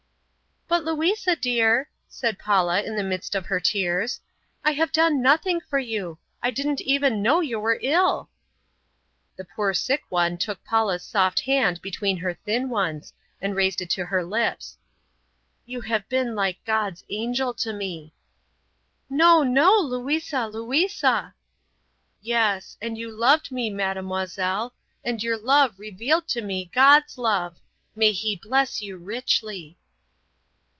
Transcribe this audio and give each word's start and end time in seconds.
"But 0.67 0.85
Louisa 0.85 1.35
dear," 1.35 1.89
said 2.07 2.39
Paula 2.39 2.81
in 2.81 2.95
the 2.95 3.03
midst 3.03 3.35
of 3.35 3.47
her 3.47 3.59
tears, 3.59 4.21
"I 4.63 4.71
have 4.71 4.93
done 4.93 5.21
nothing 5.21 5.59
for 5.59 5.79
you; 5.79 6.17
I 6.41 6.49
didn't 6.49 6.79
even 6.79 7.21
know 7.21 7.41
you 7.41 7.59
were 7.59 7.77
ill." 7.81 8.29
The 9.35 9.43
poor 9.43 9.73
sick 9.73 10.03
one 10.07 10.37
took 10.37 10.63
Paula's 10.63 11.03
soft 11.03 11.41
hand 11.41 11.81
between 11.81 12.15
her 12.15 12.33
thin 12.33 12.69
ones, 12.69 13.11
and 13.41 13.53
raised 13.53 13.81
it 13.81 13.89
to 13.91 14.05
her 14.05 14.23
lips, 14.23 14.77
"You 15.65 15.81
have 15.81 16.07
been 16.07 16.35
like 16.35 16.63
God's 16.63 17.03
angel 17.09 17.53
to 17.55 17.73
me." 17.73 18.13
"No, 19.09 19.43
no, 19.43 19.77
Louisa, 19.77 20.47
Louisa!" 20.47 21.35
"Yes, 22.21 22.77
and 22.81 22.97
you 22.97 23.11
loved 23.11 23.51
me, 23.51 23.69
mademoiselle, 23.69 24.73
and 25.03 25.21
your 25.21 25.37
love 25.37 25.77
revealed 25.77 26.29
to 26.29 26.41
me 26.41 26.71
God's 26.73 27.17
love! 27.17 27.57
May 27.93 28.13
He 28.13 28.37
bless 28.41 28.81
you 28.81 28.95
richly!" 28.95 29.77